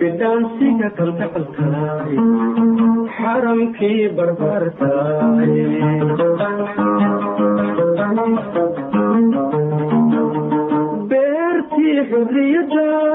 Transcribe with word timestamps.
bidhaansiga 0.00 0.88
kalgacalkaay 0.98 2.14
xaramkii 3.18 4.02
barbaarkaay 4.18 5.52
beertii 11.10 11.96
xurriyadaay 12.10 13.11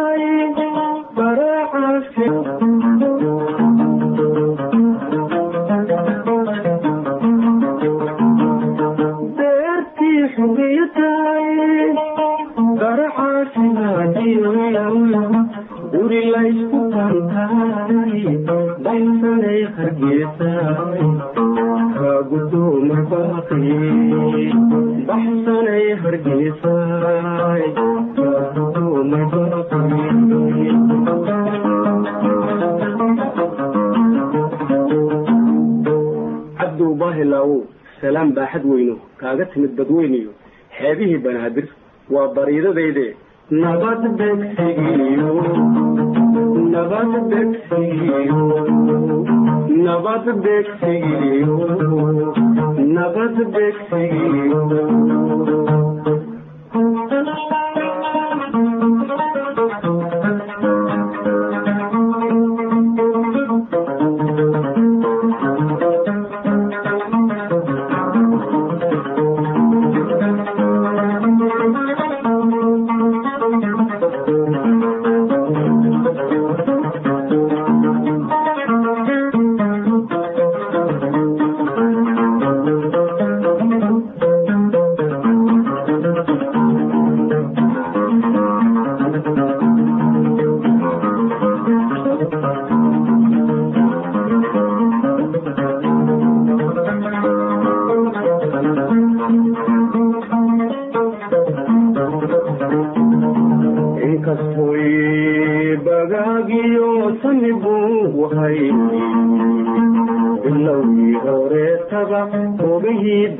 kaaga 39.38 39.46
timid 39.54 39.72
badweyniyo 39.80 40.32
xeebihii 40.78 41.20
banaadir 41.26 41.68
waa 42.16 42.28
bariidadayde 42.38 43.06
nabad 43.64 44.02
begsigiyo 44.20 45.36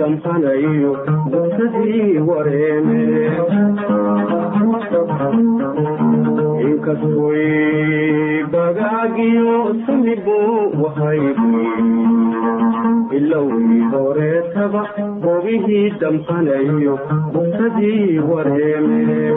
hogahii 0.08 0.16
damhanayo 0.16 0.92
bugsadii 1.32 2.18
wareeme 2.28 3.02
inkastoy 6.68 8.44
bagaagiyo 8.54 9.76
samibu 9.86 10.38
wahaybi 10.84 11.68
bilowgii 13.10 13.82
horeetaba 13.92 14.82
hogihii 15.24 15.90
damhanayo 16.00 17.00
bugsadii 17.34 18.20
wareeme 18.20 19.34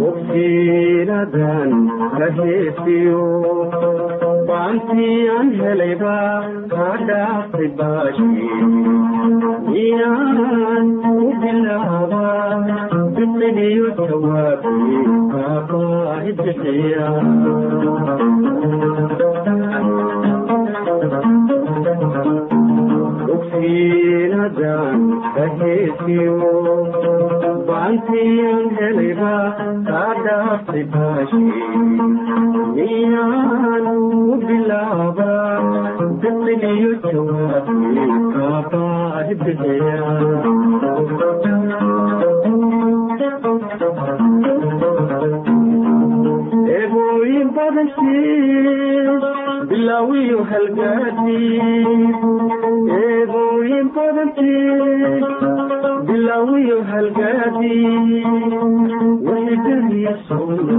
bogsiinadan 0.00 1.70
ka 2.18 2.26
heesiyo 2.38 3.22
baantii 4.48 5.18
aan 5.36 5.48
helayba 5.60 6.16
kaa 6.72 6.94
dhaaftay 7.10 7.68
baashi 7.78 8.28
miyaan 9.68 10.86
u 11.26 11.28
bilaaba 11.42 12.24
biqiliyo 13.16 13.88
jawaabi 14.00 14.74
kaabaahi 15.34 16.32
bixiya 16.42 17.08
bogsiinadan 23.26 24.13
ka 24.52 25.44
heesiyo 25.58 26.36
baantiyan 27.68 28.64
helayba 28.78 29.32
kaa 29.88 30.12
dhaaftay 30.24 30.84
baashi 30.94 31.42
miyaan 32.76 33.86
u 33.94 34.36
bilaaba 34.46 35.30
biqiliyo 36.20 36.92
jawaabi 37.06 38.06
kaabaahi 38.36 39.34
bixiya 39.44 41.04
eebooyin 46.76 47.48
badantii 47.56 49.33
bilaawiyo 49.68 50.38
halgaadi 50.50 51.38
eebooyin 52.98 53.88
badantii 53.96 55.20
bilaawiyo 56.08 56.78
halgaadi 56.90 57.72
wayigariyasoona 59.28 60.78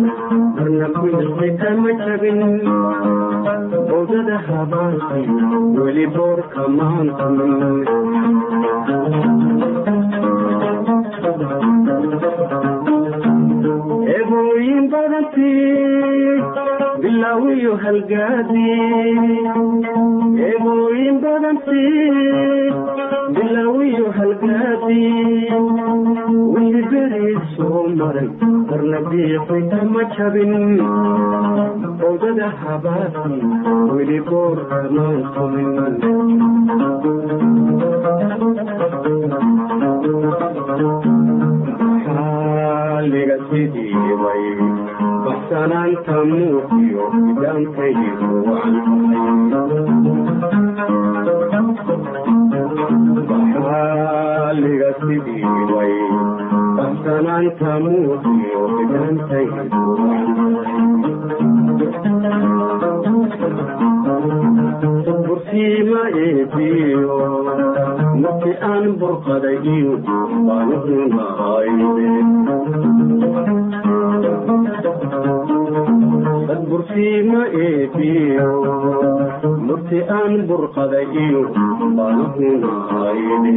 marna 0.57 0.87
kuilqi 0.99 1.49
kama 1.63 1.91
jabin 2.03 2.41
bowdada 3.89 4.37
habaanki 4.47 5.23
weli 5.79 6.07
boorka 6.17 6.67
maantumin 6.77 7.85
eebooyin 14.15 14.89
badantii 14.91 16.41
bilaawiyo 17.01 17.73
halgaadi 17.83 18.65
eebooyin 20.47 21.17
badantii 21.23 22.71
bilaawiyo 23.37 24.07
halgaadi 24.17 25.01
wixii 26.53 26.83
berii 26.91 27.35
soo 27.55 27.83
maray 28.01 28.29
marna 28.69 28.99
biiqi 29.09 29.59
kama 29.73 30.03
jabin 30.17 30.53
bowdada 32.01 32.49
habaasi 32.61 33.35
weli 33.95 34.19
boorka 34.29 34.79
maantumin 34.97 35.95
xaaliga 42.05 43.35
sidii 43.49 43.93
bay 45.49 45.91
baxsanaanta 45.93 46.15
muuqiyo 46.29 47.03
idaankaygu 47.31 48.29
xaaliga 53.63 54.89
sidii 54.99 55.53
bay 55.71 55.93
muuqiyo 57.83 58.61
idaankaygu 58.83 59.81
bursiima 65.25 66.01
eebiyo 66.25 67.17
marki 68.21 68.51
aan 68.69 68.85
burqaday 68.99 69.57
iyo 69.75 69.93
baanuhunahayde 70.47 72.07
bursiima 76.69 77.41
eebiyo 77.65 78.49
marki 79.67 79.99
aan 80.19 80.33
burqaday 80.49 81.05
iyo 81.25 81.41
baanuhunahayde 81.97 83.53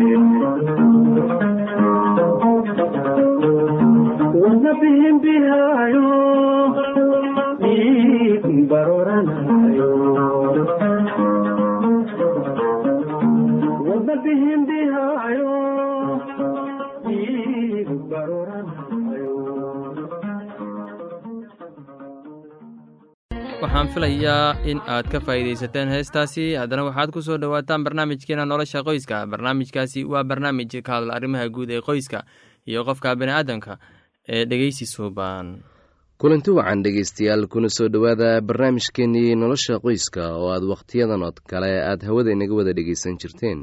waxaan 23.62 23.88
filayaa 23.94 24.56
in 24.70 24.78
aad 24.94 25.06
ka 25.12 25.18
faa'iidaysateen 25.26 25.88
heestaasi. 25.94 26.44
Haddana 26.60 26.84
waxaad 26.88 27.10
ku 27.14 27.20
soo 27.22 27.38
dhowaataan 27.42 27.84
barnaamijkeena 27.86 28.44
nolosha 28.46 28.82
qoyska. 28.88 29.26
Barnaamijkaasi 29.26 30.04
waa 30.12 30.24
barnaamij 30.24 30.70
ka 30.82 30.92
hadla 30.98 31.14
arrimaha 31.18 31.48
guud 31.54 31.70
ee 31.70 31.80
qoyska 31.88 32.22
iyo 32.70 32.80
qofka 32.88 33.08
bini'aadamka 33.20 33.72
ee 34.34 34.44
dhegeysi 34.50 34.84
suuban 34.94 35.46
kulanti 36.20 36.50
wacan 36.58 36.82
dhegeystayaal 36.84 37.46
kuna 37.52 37.68
soo 37.76 37.88
dhowaada 37.92 38.40
barnaamijkeenii 38.48 39.34
nolosha 39.40 39.74
qoyska 39.84 40.24
oo 40.40 40.48
aad 40.54 40.64
wakhtiyadan 40.72 41.22
oo 41.26 41.32
kale 41.50 41.70
aad 41.90 42.00
hawada 42.08 42.30
inaga 42.36 42.54
wada 42.58 42.72
dhegeysan 42.78 43.16
jirteen. 43.20 43.60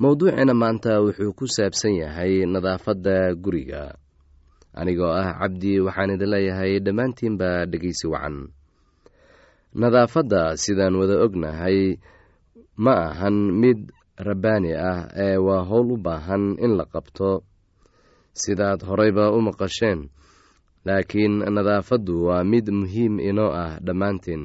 Mowduuceena 0.00 0.54
maanta 0.62 0.92
wuxuu 1.04 1.32
ku 1.38 1.44
saabsan 1.46 1.94
yahay 2.02 2.32
nadaafadda 2.52 3.34
guriga. 3.44 3.82
Anigoo 4.74 5.12
ah 5.20 5.38
cabdi 5.40 5.72
waxaan 5.86 6.10
idin 6.16 6.30
leeyahay 6.34 6.72
dhammaantiinba 6.84 7.48
dhegeysi 7.70 8.06
wacan. 8.12 8.36
Nadaafadda 9.74 10.56
sidaan 10.56 10.94
wada 11.00 11.16
ognahay 11.26 11.98
ma 12.84 12.94
ahan 13.10 13.36
mid 13.60 13.80
rabbaani 14.18 14.70
ah 14.74 15.00
ee 15.26 15.36
waa 15.46 15.62
howl 15.70 15.92
u 15.94 15.96
baahan 16.06 16.44
in 16.64 16.72
la 16.78 16.84
qabto 16.94 17.30
sidaad 18.42 18.80
horeyba 18.88 19.24
u 19.36 19.38
maqasheen. 19.46 20.00
Laakiin 20.86 21.34
nadaafaddu 21.56 22.14
waa 22.28 22.44
mid 22.44 22.66
muhiim 22.68 23.14
inoo 23.30 23.50
ah 23.64 23.72
dhammaantiin. 23.86 24.44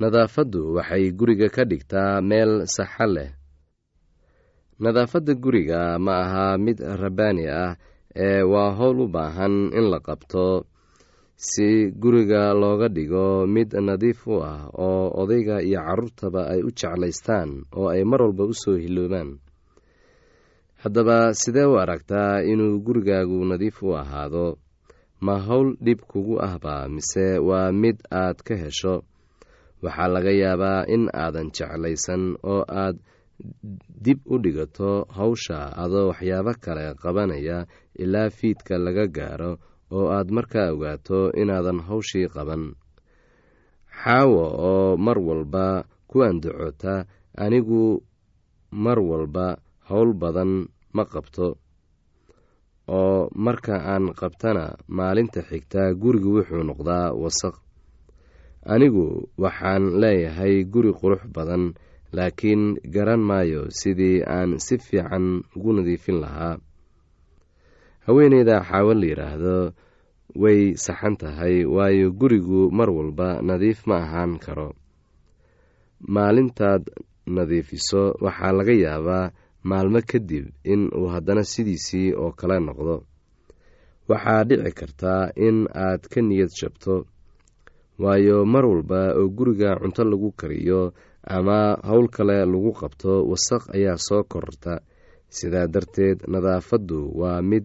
Nadaafaddu 0.00 0.60
waxay 0.76 1.04
guriga 1.18 1.48
ka 1.56 1.62
dhigtaa 1.70 2.20
meel 2.28 2.52
saxa 2.74 3.06
leh. 3.14 3.30
Nadaafadda 4.82 5.34
guriga 5.34 5.98
ma 5.98 6.14
aha 6.24 6.46
mid 6.58 6.78
rabbaani 7.02 7.44
ah 7.48 7.74
ee 8.14 8.42
waa 8.42 8.70
howl 8.78 9.00
u 9.04 9.06
baahan 9.14 9.54
in 9.78 9.86
la 9.92 9.98
qabto. 10.00 10.64
Si 11.36 11.90
guriga 12.02 12.54
looga 12.54 12.88
dhigo 12.88 13.46
mid 13.46 13.70
nadiif 13.74 14.26
u 14.30 14.42
ah 14.42 14.70
oo 14.74 15.10
odayga 15.22 15.56
iyo 15.62 15.80
carruurtaba 15.86 16.42
ay 16.54 16.60
u 16.62 16.70
jeclaystaan 16.70 17.50
oo 17.78 17.88
ay 17.94 18.02
mar 18.10 18.22
walba 18.22 18.44
u 18.46 18.54
soo 18.54 18.76
hiloobaan 18.78 19.41
haddaba 20.82 21.34
sidee 21.34 21.64
u 21.72 21.78
aragtaa 21.82 22.42
inuu 22.52 22.80
gurigaagu 22.86 23.38
nadiif 23.50 23.82
u 23.82 23.94
ahaado? 24.02 24.46
Ma 25.20 25.38
howl 25.46 25.76
dhib 25.84 26.00
kugu 26.10 26.34
ahba 26.42 26.88
mise 26.88 27.38
waa 27.48 27.72
mid 27.72 27.96
aad 28.10 28.38
ka 28.46 28.54
hesho? 28.62 28.94
Waxaa 29.82 30.08
laga 30.14 30.32
yaabaa 30.42 30.86
in 30.94 31.04
aadan 31.14 31.50
jeclaysan 31.56 32.22
oo 32.52 32.62
aad 32.82 32.96
dib 34.04 34.18
u 34.26 34.38
dhigato 34.42 35.06
hawsha 35.16 35.58
adoo 35.82 36.08
waxyaabo 36.10 36.52
kale 36.64 36.94
qabanaya 37.02 37.58
ilaa 38.02 38.30
fiidka 38.30 38.74
laga 38.78 39.06
gaaro 39.16 39.52
oo 39.96 40.06
aad 40.16 40.28
markaa 40.36 40.70
ogaato 40.74 41.18
inaadan 41.40 41.80
hawshii 41.88 42.28
qaban. 42.34 42.74
Xaawo 44.02 44.44
oo 44.70 44.96
mar 44.96 45.18
walba 45.18 45.66
ku 46.10 46.22
andacota 46.28 47.06
anigu 47.44 48.02
mar 48.84 48.98
walba 49.10 49.46
howl 49.88 50.10
badan 50.22 50.52
ma 50.96 51.04
qabto 51.12 51.46
oo 52.98 53.28
marka 53.44 53.74
aan 53.92 54.04
qabtana 54.20 54.64
maalinta 54.96 55.40
xigta 55.48 55.82
gurigu 56.02 56.30
wuxuu 56.36 56.62
noqdaa 56.68 57.08
wasaq. 57.22 57.54
Anigu 58.72 59.06
waxaan 59.42 59.84
leeyahay 60.02 60.54
guri 60.72 60.90
qurux 61.00 61.22
badan 61.34 61.64
laakiin 62.16 62.62
garan 62.94 63.22
maayo 63.28 63.62
sidii 63.78 64.22
aan 64.36 64.50
si 64.64 64.74
fiican 64.86 65.26
ugu 65.56 65.70
nadiifin 65.76 66.18
lahaa. 66.22 66.56
Haweeneyda 68.06 68.56
xaawo 68.68 68.92
la 69.00 69.06
yidhaahdo 69.10 69.56
way 70.42 70.60
saxan 70.84 71.14
tahay 71.20 71.56
waayo 71.74 72.06
gurigu 72.20 72.60
mar 72.78 72.90
walba 72.90 73.28
nadiif 73.48 73.86
ma 73.88 73.96
ahaan 74.04 74.32
karo. 74.44 74.68
Maalintaad 76.14 76.82
nadiifiso 77.26 78.02
waxaa 78.24 78.52
laga 78.58 78.74
yaabaa 78.84 79.30
maalmo 79.62 80.00
kadib 80.10 80.46
in 80.64 80.88
uu 80.98 81.08
haddana 81.14 81.42
sidiisii 81.44 82.12
oo 82.22 82.32
kale 82.32 82.56
noqdo. 82.60 82.96
Waxaa 84.08 84.44
dhici 84.48 84.72
kartaa 84.78 85.30
in 85.36 85.66
aad 85.74 86.02
ka 86.12 86.20
niyad 86.22 86.50
jabto 86.60 87.06
waayo 87.98 88.44
mar 88.44 88.64
walba 88.66 89.14
oo 89.18 89.28
guriga 89.28 89.76
cunto 89.80 90.02
lagu 90.04 90.32
kariyo 90.40 90.92
ama 91.22 91.78
howl 91.88 92.08
kale 92.08 92.36
lagu 92.52 92.72
qabto 92.80 93.12
wasaq 93.30 93.62
ayaa 93.74 93.96
soo 94.06 94.22
kororta. 94.24 94.80
Sidaa 95.28 95.66
darteed 95.66 96.18
nadaafaddu 96.28 96.98
waa 97.20 97.42
mid 97.42 97.64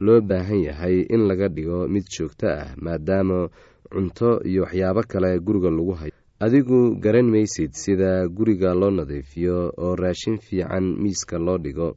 loo 0.00 0.20
baahan 0.20 0.60
yahay 0.68 0.96
in 1.14 1.26
laga 1.28 1.48
dhigo 1.48 1.88
mid 1.88 2.04
joogto 2.14 2.46
ah 2.48 2.68
maadaama 2.84 3.48
cunto 3.92 4.40
iyo 4.44 4.62
waxyaabo 4.62 5.02
kale 5.08 5.38
guriga 5.40 5.70
lagu 5.70 5.92
hayo 6.00 6.16
adigu 6.40 6.96
garan 7.00 7.28
maysid 7.30 7.72
sida 7.82 8.28
guriga 8.28 8.70
loo 8.74 8.90
nadiifiyo 8.90 9.72
oo 9.76 9.96
raashin 9.96 10.38
fiican 10.38 10.96
miiska 11.02 11.38
loo 11.38 11.58
dhigo. 11.58 11.96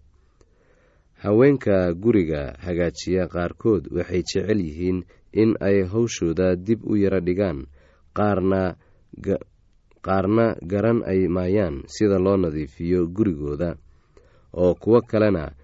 Haweenka 1.24 1.94
guriga 2.04 2.42
hagaajiya 2.66 3.28
qaarkood 3.34 3.88
waxay 3.96 4.22
jecel 4.28 4.60
yihiin 4.60 5.00
in 5.32 5.56
ay 5.64 5.78
hawshooda 5.88 6.56
dib 6.56 6.84
u 6.84 6.94
yaro 7.00 7.20
dhigaan 7.24 7.60
qaarna 8.18 8.76
qaarna 10.06 10.46
garan 10.72 11.00
ay 11.08 11.28
maayaan 11.32 11.88
sida 11.88 12.20
loo 12.20 12.38
nadiifiyo 12.38 13.08
gurigooda. 13.08 13.76
Oo 14.54 14.76
kuwo 14.76 15.00
kalena 15.02 15.56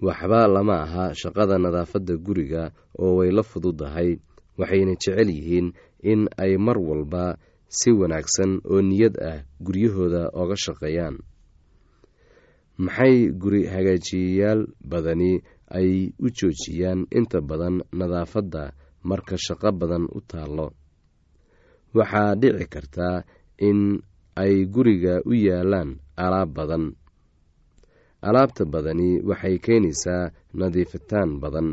waxba 0.00 0.48
lama 0.48 0.76
aha 0.82 1.04
shaqada 1.14 1.58
nadaafadda 1.60 2.16
guriga 2.16 2.72
oo 2.98 3.20
way 3.20 3.30
la 3.30 3.42
fududahay. 3.44 4.16
Waxayna 4.58 4.96
jecel 4.96 5.28
yihiin 5.28 5.76
in 6.02 6.26
ay 6.40 6.56
mar 6.56 6.78
walba 6.80 7.36
si 7.68 7.90
wanaagsan 7.92 8.60
oo 8.64 8.80
niyad 8.82 9.14
ah 9.30 9.38
guryahooda 9.60 10.22
oga 10.32 10.56
shaqeeyaan. 10.64 11.16
Maxay 12.78 13.16
guri 13.40 13.66
hagaajiyayaal 13.66 14.60
badani 14.90 15.42
ay 15.78 16.12
u 16.18 16.26
joojiyaan? 16.30 17.06
Inta 17.10 17.40
badan 17.40 17.82
nadaafadda 17.92 18.72
marka 19.02 19.36
shaqo 19.36 19.72
badan 19.80 20.04
u 20.16 20.20
taallo. 20.30 20.68
Waxaa 21.94 22.34
dhici 22.40 22.66
kartaa 22.74 23.24
in 23.68 24.00
ay 24.36 24.64
guriga 24.74 25.14
u 25.26 25.32
yaalaan 25.34 25.98
alaab 26.16 26.50
badan. 26.54 26.84
Alaabta 28.22 28.64
badani 28.64 29.20
waxay 29.28 29.58
keenaysaa 29.58 30.30
nadiifitaan 30.54 31.30
badan 31.42 31.68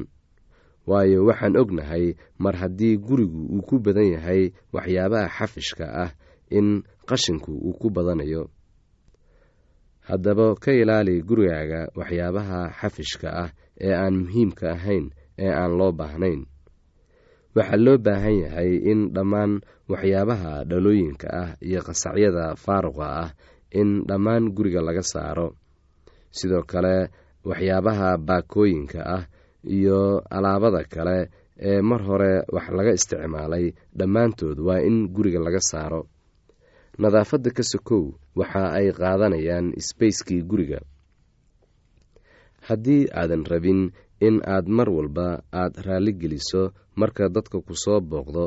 waayo 0.90 1.26
waxaan 1.30 1.58
ognahay 1.62 2.06
mar 2.44 2.56
haddii 2.62 2.98
gurigu 2.98 3.42
uu 3.56 3.62
ku 3.68 3.76
badan 3.80 4.10
yahay 4.16 4.42
waxyaabaha 4.74 5.28
xafishka 5.38 5.86
ah 6.04 6.12
in 6.58 6.84
qashinku 7.10 7.52
uu 7.68 7.74
ku 7.82 7.88
badanayo. 7.90 8.50
Haddaba 10.06 10.54
ka 10.62 10.72
ilaali 10.72 11.22
gurigaaga 11.26 11.82
waxyaabaha 11.98 12.60
xafishka 12.80 13.28
ah 13.44 13.50
ee 13.82 13.94
aan 14.02 14.16
muhiimka 14.26 14.66
ahayn 14.78 15.06
ee 15.44 15.50
aan 15.50 15.74
loo 15.80 15.92
baahnayn. 16.00 16.42
Waxaa 17.56 17.82
loo 17.86 17.98
baahan 18.06 18.36
yahay 18.46 18.72
in 18.92 19.00
dhammaan 19.16 19.54
waxyaabaha 19.92 20.52
dhalooyinka 20.70 21.28
ah 21.42 21.50
iyo 21.68 21.82
qasacyada 21.88 22.46
faaruqa 22.64 23.06
ah 23.24 23.30
in 23.80 24.06
dhammaan 24.10 24.54
guriga 24.56 24.82
laga 24.86 25.02
saaro. 25.02 25.58
Sidoo 26.38 26.64
kale 26.72 27.10
waxyaabaha 27.50 28.10
baakooyinka 28.28 29.02
ah 29.02 29.24
iyo 29.68 30.22
alaabada 30.30 30.84
kale 30.84 31.30
ee 31.60 31.82
mar 31.82 32.02
hore 32.08 32.44
wax 32.56 32.68
laga 32.78 32.92
isticmaalay 32.98 33.66
dhammaantood 33.98 34.60
waa 34.60 34.82
in 34.88 35.08
guriga 35.08 35.40
laga 35.40 35.60
saaro. 35.60 36.02
Nadaafadda 37.00 37.52
ka 37.52 37.64
sokow 37.64 38.04
waxa 38.36 38.64
ay 38.78 38.92
qaadanayaan 38.92 39.74
sbacekii 39.88 40.42
guriga. 40.44 40.80
Haddii 42.68 43.08
aadan 43.14 43.44
rabin 43.46 43.92
in 44.28 44.42
aad 44.48 44.68
mar 44.68 44.90
walba 44.90 45.28
aad 45.54 45.74
raalli 45.86 46.14
geliso 46.22 46.72
marka 46.96 47.30
dadka 47.36 47.58
ku 47.68 47.74
soo 47.84 48.00
booqdo 48.02 48.46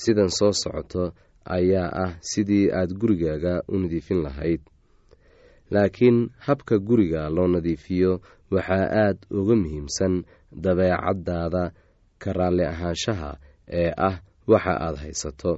sidan 0.00 0.30
soo 0.38 0.52
socoto 0.62 1.04
ayaa 1.56 1.88
ah 2.04 2.12
sidii 2.30 2.70
aad 2.78 2.90
gurigaaga 3.00 3.54
u 3.72 3.74
nadiifin 3.82 4.20
lahayd. 4.26 4.60
Laakiin 5.70 6.18
habka 6.46 6.78
guriga 6.78 7.22
loo 7.36 7.48
nadiifiyo 7.54 8.12
waxaa 8.54 8.86
aad 9.04 9.18
uga 9.38 9.54
muhiimsan 9.62 10.14
dabeecaddaada 10.64 11.72
ka 12.22 12.32
raalli 12.32 12.64
ahaanshaha 12.72 13.30
ee 13.80 13.92
ah 13.96 14.16
waxa 14.46 14.74
aad 14.86 14.96
haysato 15.02 15.52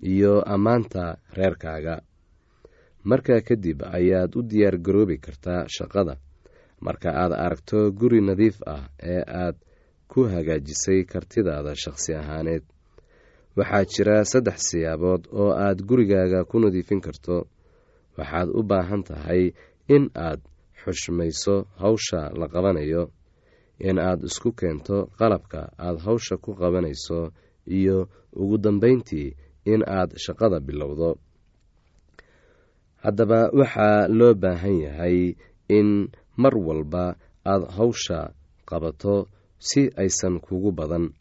iyo 0.00 0.42
ammaanta 0.54 1.16
reerkaaga. 1.36 2.00
Markaa 3.04 3.40
kadib 3.48 3.82
ayaad 3.82 4.36
u 4.38 4.42
diyaar 4.42 4.76
garoobi 4.78 5.16
kartaa 5.18 5.66
shaqada. 5.76 6.16
Marka 6.80 7.10
aad 7.22 7.32
aragto 7.32 7.90
guri 7.92 8.20
nadiif 8.20 8.56
ah 8.66 8.88
ee 9.02 9.22
aad 9.42 9.56
ku 10.08 10.20
hagaajisay 10.32 11.04
kartidaada 11.12 11.72
shaqsi 11.82 12.14
ahaaneed 12.14 12.64
waxaa 13.56 13.84
jira 13.92 14.24
saddex 14.24 14.58
siyaabood 14.70 15.22
oo 15.32 15.50
aad 15.66 15.78
gurigaaga 15.88 16.44
ku 16.50 16.56
nadiifin 16.60 17.00
karto. 17.00 17.36
Waxaad 18.18 18.48
u 18.58 18.62
baahan 18.62 19.02
tahay 19.08 19.42
in 19.88 20.04
aad 20.14 20.40
xushmayso 20.82 21.56
hawsha 21.80 22.20
la 22.40 22.46
qabanayo 22.54 23.02
in 23.78 23.98
aad 23.98 24.20
isku 24.28 24.52
keento 24.52 25.06
qalabka 25.18 25.60
aad 25.78 25.98
hawsha 26.04 26.36
ku 26.36 26.54
qabanayso 26.54 27.32
iyo 27.66 28.08
ugu 28.32 28.58
dambayntii 28.58 29.36
in 29.72 29.82
aad 29.86 30.10
shaqada 30.24 30.60
bilowdo. 30.60 31.16
Haddaba 33.04 33.40
waxaa 33.58 34.08
loo 34.08 34.34
baahan 34.34 34.76
yahay 34.86 35.36
in 35.68 36.08
mar 36.36 36.54
walba 36.56 37.16
aad 37.44 37.62
hawsha 37.76 38.32
qabato 38.68 39.28
si 39.58 39.90
aysan 40.02 40.40
kugu 40.40 40.70
badan. 40.72 41.12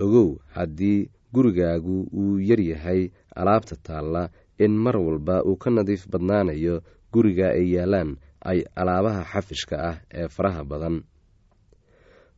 Ogow 0.00 0.38
haddii 0.54 1.10
gurigaagu 1.34 2.08
uu 2.20 2.38
yaryahay 2.48 3.10
alaabta 3.36 3.76
taalla 3.86 4.30
in 4.58 4.72
mar 4.84 4.96
walba 4.96 5.42
uu 5.44 5.56
ka 5.62 5.70
nadiif 5.70 6.08
badnaanayo 6.12 6.80
guriga 7.12 7.52
ay 7.58 7.66
yaalaan 7.76 8.16
ay 8.50 8.64
alaabaha 8.80 9.22
xafishka 9.32 9.76
ah 9.90 9.96
ee 10.18 10.28
faraha 10.28 10.64
badan 10.64 10.96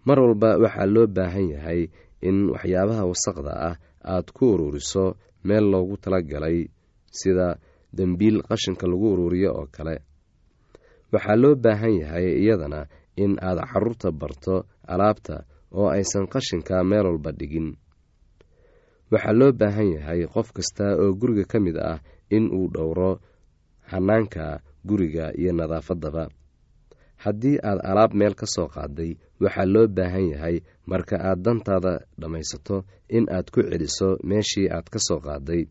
mar 0.07 0.19
walba 0.25 0.51
waxaa 0.63 0.87
loo 0.95 1.07
baahan 1.17 1.47
yahay 1.55 1.81
in 2.29 2.51
waxyaabaha 2.55 3.03
wasaqda 3.11 3.53
ah 3.69 3.77
aad 4.13 4.27
ku 4.37 4.45
ururiso 4.55 5.05
meel 5.47 5.65
loogu 5.73 5.97
talagalay 6.03 6.59
sida 7.19 7.59
dembiil 7.97 8.43
qashinka 8.49 8.87
lagu 8.91 9.07
ururiyo 9.15 9.51
oo 9.59 9.67
kale. 9.77 9.97
Waxaa 11.13 11.37
loo 11.43 11.55
baahan 11.65 11.95
yahay 12.03 12.27
iyadana 12.43 12.81
in 13.23 13.33
aad 13.47 13.59
carruurta 13.71 14.09
barto 14.21 14.55
alaabta 14.93 15.45
oo 15.79 15.89
aysan 15.95 16.27
qashinka 16.33 16.75
meel 16.91 17.07
walba 17.11 17.31
dhigin. 17.39 17.69
Waxaa 19.13 19.37
loo 19.39 19.53
baahan 19.53 19.89
yahay 19.97 20.21
qof 20.35 20.49
kasta 20.57 20.97
oo 21.03 21.13
guriga 21.21 21.45
ka 21.53 21.59
mid 21.61 21.77
ah 21.79 21.99
in 22.31 22.49
uu 22.51 22.67
dhowro 22.75 23.21
hanaanka 23.93 24.45
guriga 24.89 25.31
iyo 25.37 25.53
nadaafaddaba 25.53 26.25
haddii 27.25 27.57
aad 27.69 27.79
alaab 27.91 28.13
meel 28.21 28.35
ka 28.41 28.47
soo 28.55 28.69
qaaday 28.75 29.11
waxaa 29.43 29.67
loo 29.75 29.87
baahan 29.97 30.27
yahay 30.33 30.57
marka 30.91 31.17
aad 31.29 31.39
dantaada 31.45 31.93
dhammaysato 32.21 32.77
in 33.17 33.25
aad 33.37 33.47
ku 33.55 33.61
celiso 33.71 34.09
meeshii 34.29 34.69
aad 34.77 34.87
ka 34.93 34.99
soo 35.07 35.21
qaaday. 35.27 35.63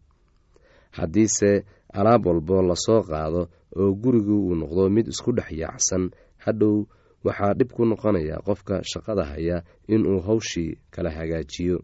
Haddiise 0.97 1.51
alaab 1.99 2.25
walbo 2.27 2.57
la 2.69 2.75
soo 2.85 3.01
qaado 3.09 3.41
oo 3.79 3.91
gurigu 4.01 4.35
uu 4.47 4.55
noqdo 4.61 4.83
mid 4.95 5.07
isku 5.13 5.31
dhex 5.37 5.49
yaacsan 5.61 6.03
hadhow 6.45 6.75
waxaa 7.25 7.53
dhib 7.57 7.69
ku 7.75 7.81
noqonaya 7.91 8.35
qofka 8.47 8.75
shaqada 8.91 9.23
haya 9.31 9.57
inuu 9.93 10.19
hawshii 10.27 10.71
kala 10.93 11.09
hagaajiyo. 11.17 11.77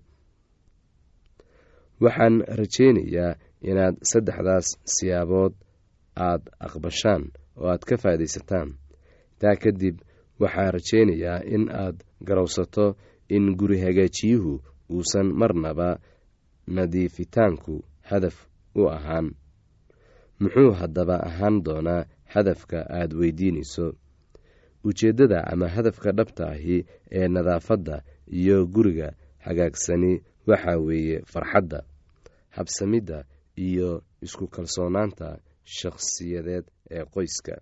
Waxaan 2.03 2.35
rajaynayaa 2.59 3.31
inaad 3.69 3.95
saddexdaas 4.11 4.67
siyaabood 4.95 5.53
aad 6.27 6.41
aqbashaan 6.65 7.23
oo 7.59 7.67
aad 7.73 7.83
ka 7.89 7.95
faa'idaysataan 8.03 8.69
taa 9.39 9.55
kadib 9.63 9.95
waxaan 10.39 10.71
rajaynayaa 10.75 11.39
in 11.55 11.69
aad 11.71 11.97
garowsato 12.27 12.95
in 13.29 13.55
guri 13.59 13.79
hagaajiyuhu 13.85 14.53
uusan 14.89 15.27
marnaba 15.39 15.99
nadiifitaanku 16.67 17.83
hadaf 18.09 18.37
u 18.75 18.87
ahaan. 18.89 19.27
Muxuu 20.39 20.71
haddaba 20.79 21.15
ahaan 21.29 21.63
doonaa 21.65 22.05
hadafka 22.33 22.79
aad 22.99 23.13
weydiinayso? 23.13 23.93
Ujeeddada 24.83 25.43
ama 25.51 25.67
hadafka 25.67 26.11
dhabta 26.11 26.49
ahi 26.49 26.85
ee 27.11 27.27
nadaafadda 27.27 28.01
iyo 28.31 28.65
guriga 28.67 29.11
hagaagsani 29.39 30.21
waxaa 30.47 30.77
weeye 30.77 31.21
farxadda 31.25 31.83
habsamidda 32.49 33.23
iyo 33.55 34.03
isku 34.21 34.47
kalsoonaanta 34.47 35.39
shakhsiyadeed 35.63 36.65
ee 36.91 37.03
qoyska 37.05 37.61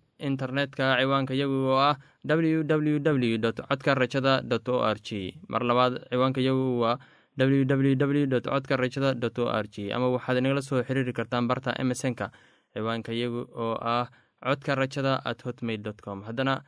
internetka 0.29 0.85
ciwaanka 0.99 1.33
yagu 1.41 1.57
oo 1.73 1.79
ah 1.89 1.95
w 2.25 2.63
w 2.63 2.99
w 2.99 3.37
codka 3.69 3.91
rajada 4.01 4.33
dot 4.51 4.67
o 4.69 4.77
r 4.93 4.97
g 5.07 5.35
mar 5.51 5.61
labaad 5.69 5.93
ciwaanka 6.11 6.41
yagu 6.47 6.79
waa 6.83 6.97
w 7.37 7.65
w 7.65 7.95
w 7.95 8.25
dot 8.33 8.45
codka 8.53 8.77
rajada 8.77 9.13
dot 9.23 9.37
o 9.39 9.49
r 9.49 9.65
g 9.73 9.91
ama 9.95 10.07
waxaad 10.15 10.37
inagala 10.41 10.61
soo 10.61 10.83
xiriiri 10.87 11.13
kartaan 11.19 11.47
barta 11.51 11.71
emesonka 11.83 12.31
ciwaanka 12.73 13.11
yagu 13.21 13.41
oo 13.65 13.75
ah 13.93 14.05
codka 14.45 14.75
rajada 14.75 15.13
at 15.25 15.39
hotmail 15.45 15.81
dot 15.87 16.01
com. 16.01 16.23
Haddana 16.27 16.61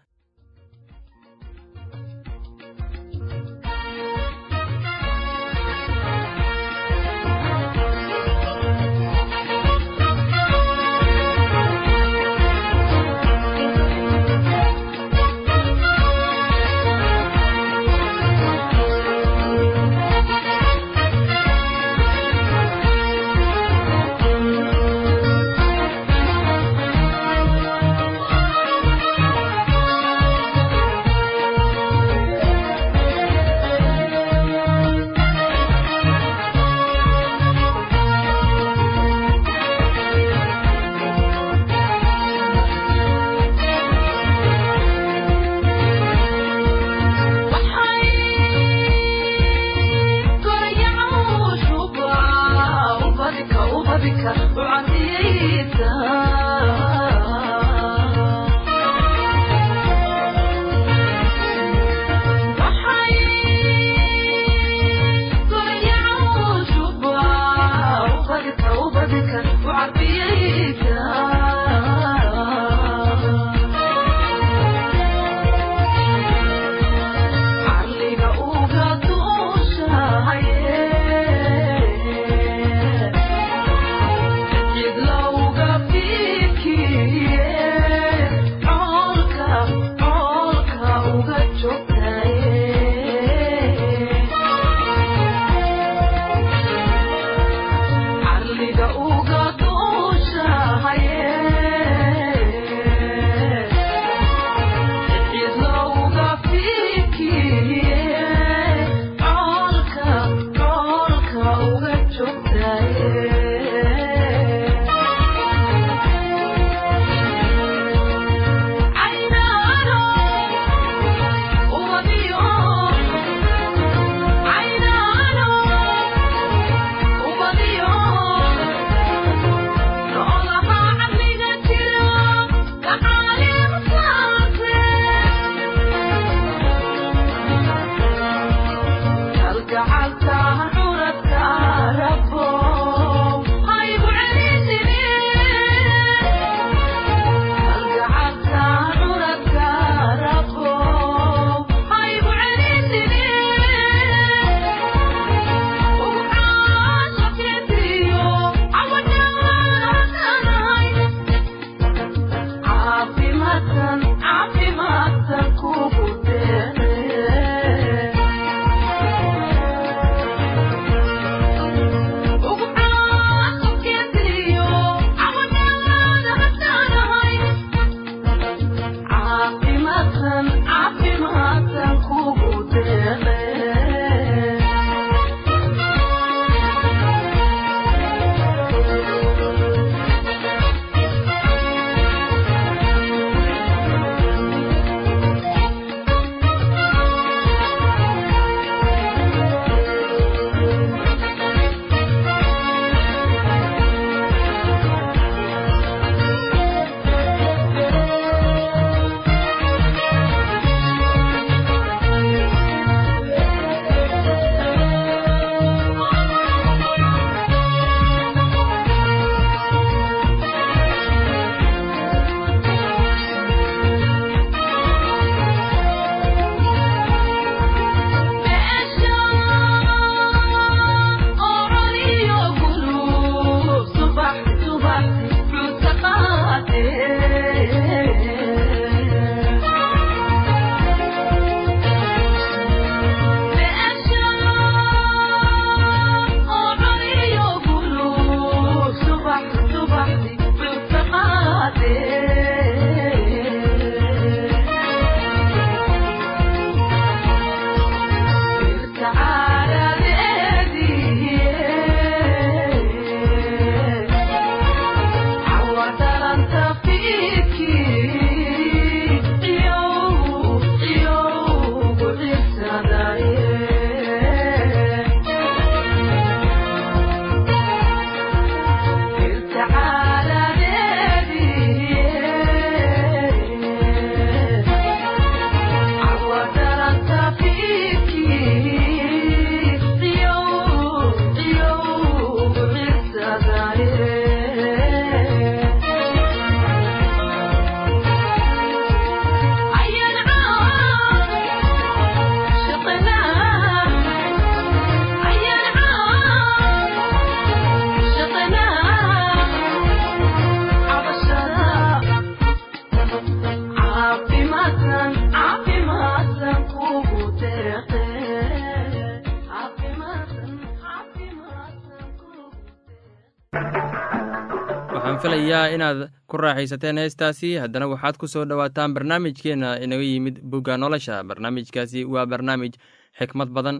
ku 326.33 326.41
raaxaysateen 326.41 326.97
heestaasi. 326.97 327.49
Haddana 327.61 327.85
waxaad 327.93 328.17
ku 328.17 328.25
soo 328.27 328.45
dhowaataan 328.49 328.93
barnaamijkeenna 328.97 329.77
inaga 329.85 330.01
yimid 330.11 330.41
bugga 330.41 330.77
nolosha. 330.81 331.21
Barnaamijkaasi 331.29 332.05
waa 332.13 332.25
barnaamij 332.25 332.73
xikmad 333.19 333.49
badan 333.53 333.77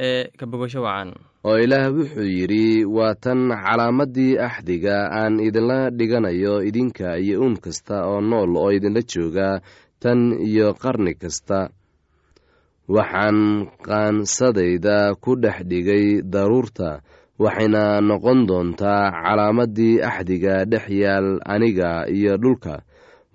ee 0.00 0.32
ka 0.38 0.46
bogasho 0.48 0.80
wacan. 0.86 1.12
Oo 1.44 1.56
ilaah 1.64 1.92
wuxuu 1.96 2.24
yidhi 2.24 2.84
waa 2.96 3.12
tan 3.24 3.40
calaamaddii 3.64 4.38
axdiga 4.46 4.96
aan 5.20 5.36
idinla 5.46 5.90
dhiganayo 5.98 6.54
idinka 6.68 7.18
iyo 7.20 7.40
uun 7.44 7.56
kasta 7.64 7.96
oo 8.08 8.20
nool 8.20 8.56
oo 8.56 8.70
idinla 8.72 9.02
jooga 9.12 9.60
tan 10.02 10.20
iyo 10.48 10.72
qarni 10.82 11.12
kasta. 11.20 11.68
Waxaan 12.96 13.68
qaansadayda 13.86 15.14
ku 15.22 15.36
dhex 15.42 15.58
dhigay 15.70 16.22
daruurta 16.32 17.00
waxayna 17.44 17.84
noqon 18.08 18.40
doontaa 18.48 19.04
calaamaddii 19.24 19.94
axdiga 20.10 20.56
dhex 20.70 20.86
yaal 21.02 21.28
aniga 21.54 21.90
iyo 22.16 22.36
dhulka. 22.42 22.74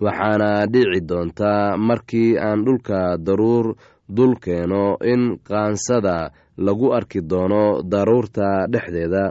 Waxaana 0.04 0.52
dhici 0.74 1.00
doontaa 1.10 1.78
markii 1.78 2.38
aan 2.38 2.60
dhulka 2.66 3.18
daruur 3.26 3.68
dul 4.16 4.34
keeno 4.44 4.98
in 5.12 5.22
qaansada 5.48 6.18
lagu 6.66 6.88
arki 6.98 7.20
doono 7.32 7.82
daruurta 7.92 8.68
dhexdeeda 8.72 9.24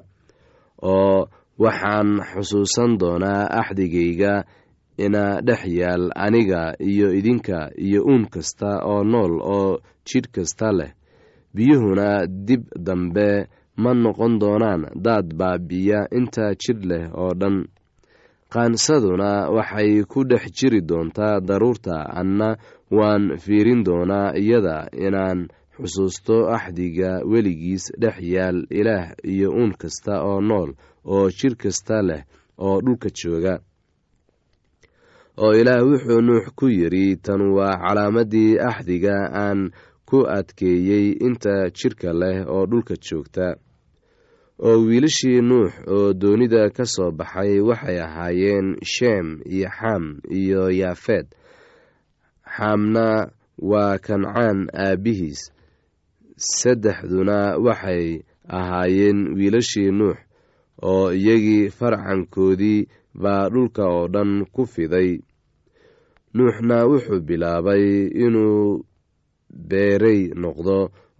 oo 0.82 1.28
waxaan 1.64 2.08
xusuusan 2.32 2.90
doonaa 3.00 3.46
axdigayga 3.60 4.34
ina 5.04 5.24
dhex 5.46 5.62
yaal 5.80 6.04
aniga 6.24 6.62
iyo 6.90 7.08
idinka 7.18 7.70
iyo 7.87 8.00
uun 8.08 8.24
kasta 8.34 8.70
oo 8.90 9.04
nool 9.12 9.34
oo 9.56 9.78
jidh 10.08 10.28
kasta 10.34 10.68
leh. 10.78 10.90
Biyuhuna 11.54 12.26
dib 12.26 12.62
dambe 12.87 13.46
ma 13.82 13.90
noqon 13.94 14.38
doonaan 14.40 14.82
daad 15.04 15.26
baabiya 15.38 16.00
inta 16.18 16.54
jidh 16.62 16.84
leh 16.90 17.04
oo 17.22 17.32
dhan. 17.40 17.56
Qaansaduna 18.52 19.50
waxay 19.56 20.04
ku 20.10 20.20
dhex 20.30 20.44
jiri 20.56 20.80
doontaa 20.88 21.40
daruurta 21.48 21.96
anna 22.20 22.48
waan 22.96 23.24
fiirin 23.44 23.82
doonaa 23.87 24.28
iyada 24.42 24.76
inaan 25.06 25.40
xusuusto 25.76 26.37
axdiga 26.56 27.10
weligiis 27.30 27.84
dhex 28.02 28.16
yaal 28.34 28.58
ilaah 28.70 29.06
iyo 29.32 29.48
uun 29.50 29.72
kasta 29.80 30.22
oo 30.28 30.40
nool 30.40 30.70
oo 31.14 31.26
jidh 31.38 31.56
kasta 31.62 31.96
leh 32.08 32.22
oo 32.66 32.76
dhulka 32.84 33.08
jooga. 33.18 33.54
Oo 35.42 35.52
ilaah 35.60 35.82
wuxuu 35.88 36.20
nuux 36.22 36.46
ku 36.58 36.66
yidhi 36.78 37.16
tan 37.24 37.42
waa 37.56 37.74
calaamaddii 37.82 38.58
axdiga 38.70 39.16
aan 39.42 39.60
ku 40.09 40.19
adkeeyey 40.38 41.07
inta 41.27 41.55
jidhka 41.77 42.11
leh 42.21 42.38
oo 42.55 42.67
dhulka 42.71 42.95
joogta. 43.07 43.47
Oo 44.67 44.79
wiilashii 44.87 45.40
nuux 45.49 45.73
oo 45.95 46.12
doonida 46.21 46.71
ka 46.77 46.85
soo 46.95 47.11
baxay 47.19 47.61
waxay 47.69 47.99
ahaayeen 48.07 48.69
sheem 48.93 49.27
iyo 49.55 49.69
xam 49.79 50.05
iyo 50.40 50.62
yaafeed 50.81 51.27
xaamna 52.57 53.07
waa 53.71 53.99
kancaan 54.07 54.59
aabbihiis 54.85 55.40
saddexduna 56.37 57.38
waxay 57.67 58.23
ahaayeen 58.59 59.19
wiilashii 59.38 59.90
nuux 59.99 60.19
oo 60.83 61.12
iyagii 61.12 61.71
farcankoodii 61.79 62.81
baa 63.23 63.49
dhulka 63.53 63.83
oo 63.97 64.09
dhan 64.09 64.45
ku 64.55 64.67
fiday. 64.67 65.19
Nuuxna 66.35 66.77
wuxuu 66.90 67.21
bilaabay 67.27 67.85
inuu 68.25 68.85
beerey 69.71 70.21
noqdo 70.43 70.79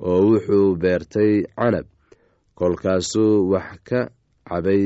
oo 0.09 0.18
wuxuu 0.29 0.77
beertay 0.83 1.35
canab. 1.57 1.87
Kolkaasuu 2.59 3.51
wax 3.53 3.68
ka 3.88 4.01
cabay 4.49 4.85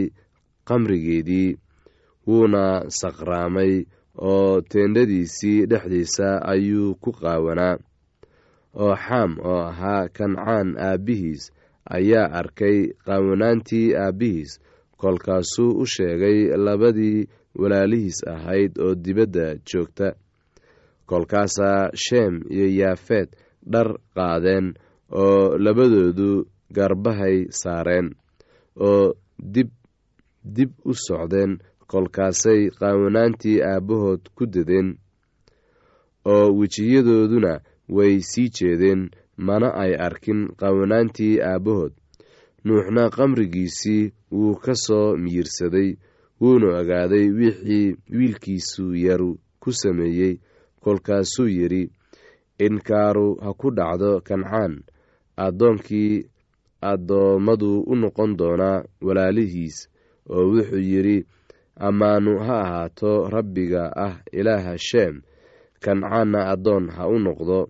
qamrigeedii 0.69 1.57
wuuna 2.27 2.65
saqraamay 3.01 3.73
oo 4.31 4.61
teendhadiisii 4.71 5.67
dhexdiisa 5.71 6.29
ayuu 6.53 6.95
ku 7.03 7.11
qaawanaa. 7.21 7.77
Oo 8.83 8.95
xaam 9.05 9.31
oo 9.51 9.61
ahaa 9.71 10.09
kancaan 10.17 10.69
aabbihiis 10.89 11.43
ayaa 11.97 12.33
arkay 12.41 12.79
qaawanaantii 13.05 13.95
aabbihiis. 14.05 14.53
Kolkaasuu 15.01 15.71
u 15.83 15.87
sheegay 15.87 16.39
labadii 16.67 17.29
walaalihiis 17.61 18.19
ahayd 18.35 18.73
oo 18.85 18.95
dibadda 18.95 19.47
joogta 19.69 20.15
kolkaasaa 21.11 21.90
sheem 22.05 22.35
iyo 22.55 22.66
yaafeed 22.81 23.29
dhar 23.73 23.88
qaadeen 24.16 24.66
oo 25.23 25.59
labadoodu 25.64 26.31
garbahay 26.77 27.37
saareen 27.61 28.09
oo 28.88 29.05
dib 29.55 29.71
dib 30.57 30.71
u 30.90 30.92
socdeen 31.07 31.53
kolkaasay 31.90 32.61
qaawanaantii 32.79 33.59
aabbahood 33.71 34.23
ku 34.37 34.44
dadeen 34.55 34.88
oo 36.33 36.47
wejiyadooduna 36.59 37.53
way 37.97 38.14
sii 38.31 38.49
jeedeen. 38.57 39.03
Mana 39.47 39.68
ay 39.83 39.92
arkin 40.07 40.40
qaawanaantii 40.61 41.40
aabbahood. 41.51 41.92
Nuuxna 42.64 43.05
qamrigiisii 43.16 44.12
wuu 44.33 44.55
ka 44.64 44.75
soo 44.75 45.16
miyirsaday 45.23 45.90
wuuna 46.40 46.68
ogaaday 46.81 47.27
wixii 47.38 47.97
wiilkiisu 48.16 48.85
yaru 49.07 49.31
ku 49.62 49.71
sameeyey 49.73 50.35
kolkaasuu 50.88 51.48
yidhi 51.48 51.83
inkaaru 52.66 53.29
ha 53.44 53.51
ku 53.61 53.68
dhacdo 53.77 54.11
kancaan 54.29 54.72
addoonkii 55.46 56.24
addoommadu 56.90 57.70
u 57.92 57.94
noqon 58.03 58.31
doonaa 58.38 58.85
walaalihiis. 59.07 59.77
Oo 60.33 60.44
wuxuu 60.53 60.81
yidhi 60.90 61.16
ammaanu 61.87 62.33
ha 62.46 62.57
ahaato 62.64 63.12
rabbiga 63.35 63.83
ah 64.07 64.14
ilaaha 64.33 64.74
sheem 64.88 65.14
kancaanna 65.85 66.40
addoon 66.53 66.85
ha 66.96 67.03
u 67.09 67.18
noqdo. 67.27 67.61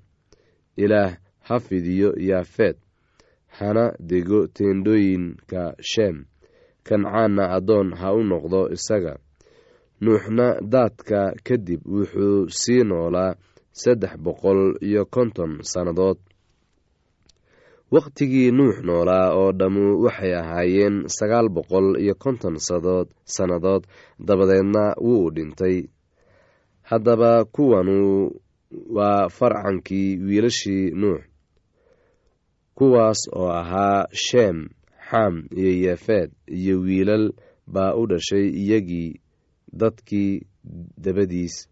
Ilaah 0.77 1.13
ha 1.47 1.57
fidiyo 1.67 2.11
yaafeed. 2.29 2.77
Hana 3.59 3.85
dego 4.11 4.47
teendhooyinka 4.47 5.63
sheem 5.91 6.17
kancaanna 6.87 7.45
addoon 7.57 7.89
ha 8.01 8.09
u 8.15 8.23
noqdo 8.31 8.61
isaga 8.77 9.15
nuuxna 10.01 10.47
daadka 10.73 11.21
kadib 11.47 11.81
wuxuu 11.95 12.49
sii 12.61 12.83
noolaa 12.91 13.35
saddex 13.73 14.13
boqol 14.25 14.61
iyo 14.89 15.03
konton 15.15 15.53
sannadood. 15.73 16.19
Wakhtigii 17.95 18.51
nuux 18.59 18.77
noolaa 18.87 19.27
oo 19.41 19.53
dhammu 19.59 19.85
waxay 20.05 20.33
ahaayeen 20.41 20.97
sagaal 21.19 21.49
boqol 21.57 21.87
iyo 22.03 22.15
konton 22.25 22.57
sadood 22.69 23.09
sannadood 23.35 23.83
dabadeedna 24.27 24.85
wuu 25.07 25.31
dhintay. 25.35 25.77
Haddaba 26.91 27.45
kuwanu 27.45 28.31
waa 28.97 29.29
farcankii 29.29 30.17
wiilashii 30.27 30.91
nuux 31.01 31.21
kuwaas 32.75 33.21
oo 33.41 33.49
ahaa 33.61 34.07
sheem 34.13 34.59
xam 35.11 35.35
iyo 35.57 35.73
yefeed 35.91 36.31
iyo 36.47 36.81
wiilal 36.81 37.33
baa 37.67 37.95
u 38.01 38.07
dhashay 38.07 38.47
iyagii 38.63 39.21
dadkii 39.73 40.43
dabadiis. 40.97 41.69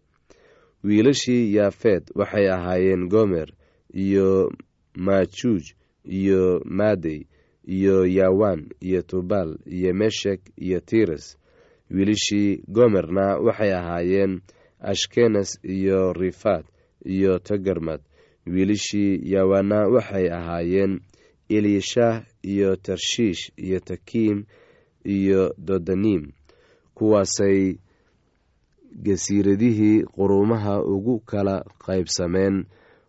Wiilashii 0.83 1.53
yaafeed 1.55 2.03
waxay 2.15 2.49
ahaayeen 2.51 3.07
gomer 3.09 3.49
iyo 3.93 4.51
maajuuj 4.95 5.63
iyo 6.05 6.61
maadey 6.65 7.25
iyo 7.67 8.05
yawan 8.05 8.69
iyo 8.81 9.01
tubal 9.01 9.57
iyo 9.65 9.93
meshek 9.93 10.41
iyo 10.57 10.79
tires. 10.79 11.37
Wiilashii 11.91 12.63
gomerna 12.67 13.37
waxay 13.37 13.73
ahaayeen 13.73 14.41
ashkenes 14.79 15.59
iyo 15.63 16.13
rifaad 16.13 16.65
iyo 17.05 17.39
tagarmad. 17.39 18.01
Wiilashii 18.45 19.19
yawana 19.23 19.87
waxay 19.87 20.29
ahaayeen 20.31 20.99
elishah 21.49 22.23
iyo 22.43 22.75
tarshiish 22.75 23.51
iyo 23.57 23.79
takiim 23.79 24.45
iyo 25.03 25.53
dodanim. 25.57 26.31
Kuwaasay 26.93 27.75
gasiiradihii 28.95 30.03
quruumaha 30.15 30.83
ugu 30.83 31.19
kala 31.19 31.63
qaybsameen 31.85 32.65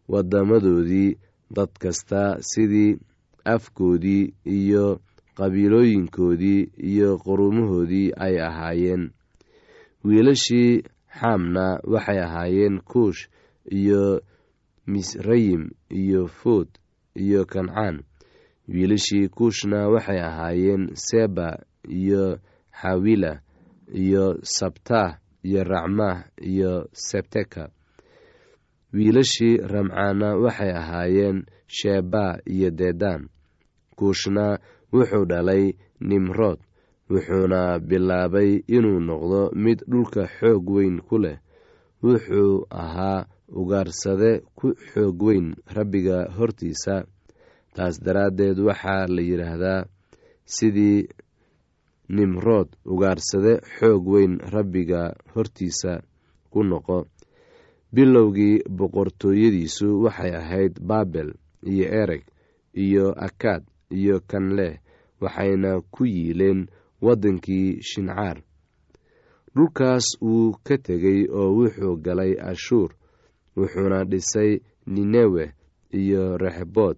wadamadoodii 0.09 1.19
dad 1.57 1.71
kasta 1.79 2.37
sidii 2.41 2.99
afkoodii 3.45 4.35
iyo 4.45 5.01
qabiilooyinkoodii 5.37 6.69
iyo 6.91 7.19
quruumahoodii 7.19 8.13
ay 8.17 8.41
ahaayeen. 8.49 9.11
Wiilashii 10.05 10.83
xaamna 11.21 11.81
waxay 11.85 12.19
ahaayeen 12.23 12.81
kuush 12.81 13.29
iyo 13.71 14.23
misrayim 14.87 15.71
iyo 15.91 16.27
fuud 16.27 16.69
iyo 17.15 17.45
kancaan. 17.45 18.03
Wiilashii 18.69 19.29
kuushna 19.29 19.89
waxay 19.89 20.21
ahaayeen 20.21 20.91
seba 20.95 21.59
iyo 21.89 22.39
xawila 22.83 23.41
iyo 23.95 24.39
sabtah 24.43 25.19
iyo 25.47 25.65
racmah 25.65 26.25
iyo 26.41 26.89
sebteka. 26.93 27.71
Wiilashii 28.93 29.57
ramcaana 29.57 30.37
waxay 30.37 30.73
ahaayeen 30.81 31.45
sheba 31.67 32.39
iyo 32.47 32.71
dedan 32.71 33.29
kuushna 33.97 34.59
wuxuu 34.93 35.25
dhalay 35.31 35.73
nimrood 36.01 36.59
wuxuuna 37.11 37.79
bilaabay 37.89 38.51
inuu 38.77 39.01
noqdo 39.09 39.41
mid 39.65 39.79
dhulka 39.91 40.23
xoog 40.37 40.65
weyn 40.75 40.97
ku 41.09 41.19
leh. 41.19 41.39
Wuxuu 42.03 42.67
ahaa 42.71 43.27
ugaarsade 43.49 44.31
ku 44.59 44.73
xoog 44.93 45.23
weyn 45.23 45.47
rabbiga 45.77 46.19
hortiisa. 46.37 47.05
Taas 47.75 48.01
daraaddeed 48.05 48.59
waxaa 48.69 49.07
la 49.15 49.23
yidhaahdaa 49.23 49.87
sidii 50.45 51.09
nimrood 52.09 52.69
ugaarsade 52.85 53.61
xoog 53.79 54.07
weyn 54.13 54.39
rabbiga 54.53 55.15
hortiisa 55.35 55.93
ku 56.51 56.63
noqo. 56.65 57.07
Bilowgii 57.95 58.63
boqortooyadiisu 58.79 59.87
waxay 60.05 60.33
ahayd 60.41 60.75
baabel 60.89 61.31
iyo 61.73 61.85
ereg 62.03 62.23
iyo 62.75 63.07
akaad 63.27 63.63
iyo 63.91 64.21
kanleh 64.31 64.75
waxayna 65.21 65.81
ku 65.95 66.05
yiileen 66.07 66.67
waddankii 67.05 67.81
shincaar. 67.89 68.39
Dhulkaas 69.55 70.07
wuu 70.21 70.53
ka 70.67 70.77
tegey 70.79 71.21
oo 71.39 71.51
wuxuu 71.59 71.97
galay 72.05 72.33
ashuur 72.51 72.91
wuxuuna 73.57 74.05
dhisay 74.05 74.61
ninewe 74.87 75.45
iyo 76.01 76.37
rexbood 76.39 76.97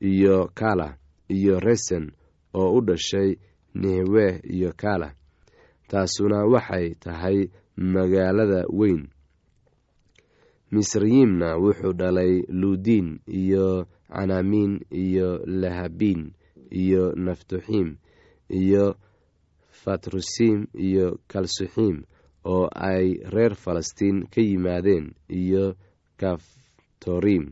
iyo 0.00 0.48
kala 0.54 0.96
iyo 1.28 1.60
resen 1.60 2.12
oo 2.54 2.72
u 2.76 2.80
dhashay 2.80 3.36
nehwe 3.74 4.40
iyo 4.54 4.70
kala. 4.76 5.14
Taasuna 5.88 6.44
waxay 6.52 6.94
tahay 6.94 7.38
magaalada 7.76 8.64
weyn. 8.78 9.02
Misrayimna 10.72 11.48
wuxuu 11.62 11.92
dhalay 11.92 12.42
luudiin 12.48 13.20
iyo 13.26 13.86
canaamiin 14.08 14.80
iyo 14.90 15.28
lahabiin 15.46 16.22
iyo 16.70 17.12
naftuxiim 17.24 17.96
iyo 18.60 18.84
fatrusiim 19.82 20.66
iyo 20.86 21.06
kalsuxiim 21.30 21.96
oo 22.44 22.66
ay 22.90 23.06
reer 23.34 23.54
falastiin 23.54 24.26
ka 24.32 24.40
yimaadeen 24.40 25.06
iyo 25.40 25.64
kaftoriim 26.20 27.46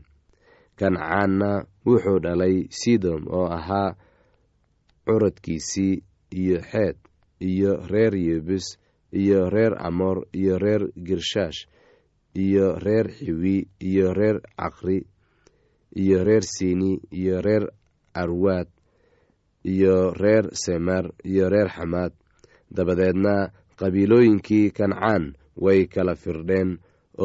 kancaanna 0.79 1.51
wuxuu 1.85 2.19
dhalay 2.25 2.55
sidom 2.79 3.21
oo 3.37 3.47
ahaa 3.57 3.95
curadkiisii 5.05 6.03
iyo 6.41 6.57
xeed 6.71 6.97
iyo 7.49 7.71
reer 7.91 8.13
yebus 8.27 8.65
iyo 9.21 9.49
reer 9.49 9.73
amoor 9.87 10.17
iyo 10.39 10.55
reer 10.63 10.83
girshaash 11.07 11.59
iyo 12.43 12.67
reer 12.85 13.07
xiwi 13.17 13.55
iyo 13.89 14.13
reer 14.19 14.37
caqri 14.59 14.99
iyo 16.01 16.23
reer 16.27 16.43
siini 16.53 16.91
iyo 17.19 17.41
reer 17.41 17.65
arwaad 18.13 18.67
iyo 19.73 19.95
reer 20.13 20.45
semar 20.63 21.05
iyo 21.23 21.49
reer 21.53 21.69
xamaad 21.75 22.13
dabadeedna 22.75 23.35
qabiilooyinkii 23.79 24.71
kancaan 24.77 25.33
way 25.65 25.85
kala 25.93 26.15
firdheen 26.15 26.71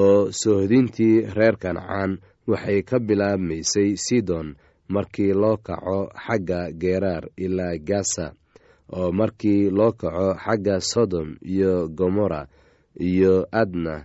oo 0.02 0.28
soohdintii 0.42 1.16
reer 1.36 1.56
kancaan 1.62 2.18
waxay 2.50 2.82
ka 2.88 2.96
bilaabmaysay 3.08 3.90
sidon 4.06 4.48
markii 4.94 5.32
loo 5.42 5.56
kaco 5.66 5.98
xagga 6.24 6.60
geeraar 6.80 7.24
ilaa 7.36 7.76
gasa 7.88 8.26
oo 8.92 9.12
markii 9.12 9.70
loo 9.70 9.92
kaco 9.92 10.34
xagga 10.44 10.80
sodom 10.80 11.36
iyo 11.42 11.88
gomora 11.88 12.46
iyo 13.00 13.46
adna 13.52 14.04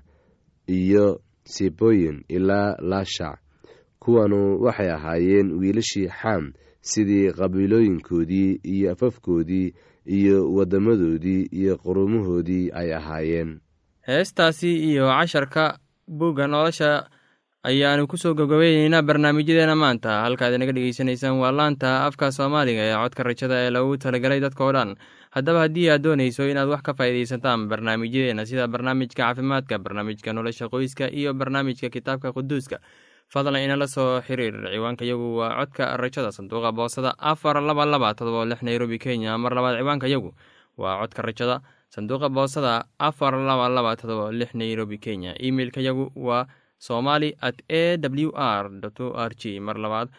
iyo 0.67 1.21
siboyin 1.43 2.23
ilaa 2.29 2.75
laashac 2.79 3.39
kuwanu 3.99 4.61
waxay 4.63 4.89
ahaayeen 4.91 5.51
wiilashii 5.59 6.07
xam 6.07 6.53
sidii 6.81 7.31
qabiilooyinkoodii 7.31 8.59
iyo 8.63 8.91
afafkoodii 8.91 9.73
iyo 10.05 10.53
waddamadoodii 10.53 11.47
iyo 11.51 11.77
qurumahoodii 11.77 12.71
ay 12.73 12.93
ahaayeen. 12.95 13.59
Heestaasi 14.07 14.71
iyo 14.89 15.07
casharka 15.07 15.79
buugga 16.07 16.47
nolosha 16.47 17.09
ayaanu 17.63 18.07
ku 18.11 18.17
soo 18.19 18.33
gabgabayneynaa 18.35 19.01
barnaamijyadeena 19.07 19.75
maanta. 19.75 20.23
Halkaad 20.27 20.53
inaga 20.59 20.73
dhegeysanaysaan 20.75 21.39
waa 21.39 21.51
laanta 21.51 22.03
afka 22.07 22.31
soomaaliga 22.31 22.83
ee 22.89 22.95
codka 23.03 23.23
rajada 23.23 23.55
ee 23.63 23.69
lagu 23.71 23.95
talagalay 23.97 24.39
dadkao 24.43 24.71
dhan. 24.75 24.95
Haddaba 25.31 25.59
haddii 25.65 25.87
aad 25.89 26.03
doonayso 26.03 26.43
inaad 26.51 26.67
wax 26.67 26.81
ka 26.83 26.93
faa'iidaysataan 26.93 27.67
barnaamijyadeena 27.71 28.45
sida 28.45 28.67
barnaamijka 28.67 29.15
caafimaadka 29.23 29.79
barnaamijka 29.79 30.33
nolosha 30.33 30.67
qoyska 30.69 31.07
iyo 31.07 31.33
barnaamijka 31.33 31.89
kitaabka 31.89 32.33
quduuska 32.35 32.77
fadlan 33.33 33.63
inala 33.63 33.87
soo 33.87 34.19
xiriir. 34.27 34.55
Ciwaanka 34.73 35.05
yagu 35.07 35.37
waa 35.39 35.55
codka 35.63 35.97
rajada 35.97 36.31
sanduuqa 36.35 36.71
boosada 36.75 37.15
afar 37.17 37.61
laba 37.63 37.85
laba 37.85 38.13
todoba 38.13 38.43
lix 38.45 38.59
nairobi 38.61 38.99
kenya. 38.99 39.37
Mar 39.37 39.55
labaad 39.55 39.79
ciwaanka 39.79 40.07
yagu 40.11 40.35
waa 40.77 40.99
codka 40.99 41.21
rajada 41.23 41.61
sanduuqa 41.95 42.27
boosada 42.29 42.85
afar 42.99 43.33
laba 43.39 43.69
laba 43.71 43.95
todoba 43.95 44.31
lix 44.35 44.51
nairobi 44.53 44.97
kenya. 44.99 45.31
Emeilka 45.39 45.79
yagu 45.81 46.11
waa 46.15 46.45
somali 46.87 47.29
at 47.47 47.57
a 47.81 47.97
w 47.97 48.29
r 48.35 48.65
o 49.05 49.07
r 49.29 49.31
g. 49.41 49.59
Mar 49.67 49.77
labaad 49.85 50.09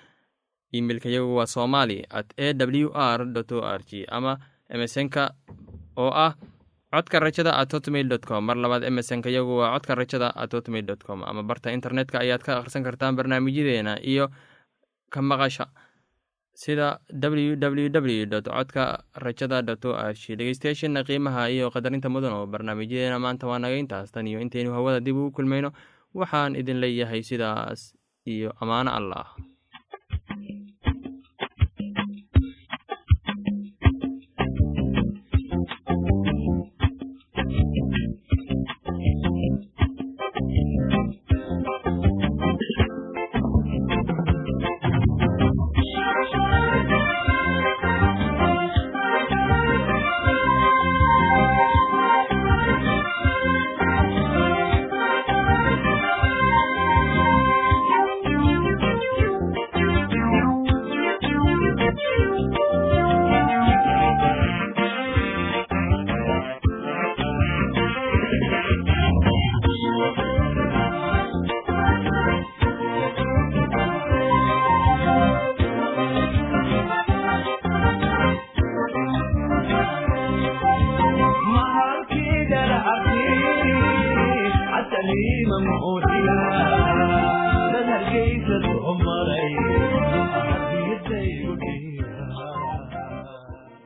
imeilka 0.78 1.08
yagu 1.16 1.34
waa 1.38 1.46
somali 1.56 1.98
at 2.20 2.28
a 2.38 2.48
w 2.54 2.88
r 2.94 3.20
o 3.22 3.60
r 3.78 3.80
g. 3.88 4.04
Ama 4.16 4.32
emesonka 4.74 5.24
oo 5.96 6.10
ah 6.26 6.32
codka 6.94 7.18
rajada 7.24 7.52
at 7.60 7.70
hotmail 7.74 8.08
com. 8.28 8.42
Mar 8.48 8.56
labaad 8.56 8.82
emesonka 8.90 9.28
yagu 9.36 9.58
waa 9.60 9.70
codka 9.74 9.94
rajada 10.00 10.28
at 10.42 10.50
hotmail 10.54 10.86
dot 10.90 11.02
com. 11.08 11.22
Ama 11.30 11.42
barta 11.42 11.68
internetka 11.78 12.16
ayaad 12.24 12.42
ka 12.46 12.52
akhrisan 12.58 12.82
kartaan 12.86 13.16
barnaamijyadeena 13.18 13.94
iyo 14.12 14.30
ka 15.10 15.20
maqasha 15.22 15.66
sida 16.54 16.88
w 17.10 17.56
w 17.58 17.88
w 17.90 18.26
dot 18.26 18.46
codka 18.46 18.84
rajada 19.24 19.62
dot 19.62 19.84
o 19.84 19.92
r 19.94 20.14
g. 20.14 20.36
Dhegeystayaasheena 20.38 21.02
qiimaha 21.08 21.50
iyo 21.50 21.70
qadarinta 21.74 22.08
mudan 22.08 22.32
oo 22.38 22.46
barnaamijyadeena 22.46 23.18
maanta 23.18 23.46
waa 23.50 23.58
naga 23.58 23.76
intaas 23.76 24.10
tan 24.14 24.26
iyo 24.26 24.38
intaynu 24.40 24.70
hawada 24.72 25.00
dib 25.00 25.16
ugu 25.18 25.30
kulmayno 25.36 25.70
waxaan 26.14 26.52
idin 26.60 26.78
leeyahay 26.84 27.22
sidaas 27.30 27.80
iyo 28.32 28.50
ammaano 28.62 28.90
allah 28.98 29.26